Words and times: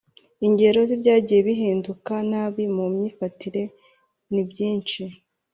Ingero 0.47 0.79
z'ibyagiye 0.87 1.41
bihinduka 1.47 2.13
nabi 2.29 2.63
mu 2.75 2.85
myifatire 2.93 3.63
ni 4.33 4.43
byinshi: 4.49 5.01